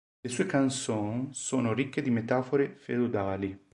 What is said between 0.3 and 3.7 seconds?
sue "cansos" sono "ricche di metafore feudali".